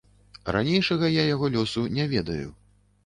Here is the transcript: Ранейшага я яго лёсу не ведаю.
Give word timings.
Ранейшага 0.55 1.11
я 1.21 1.27
яго 1.33 1.49
лёсу 1.57 1.85
не 1.99 2.11
ведаю. 2.17 2.49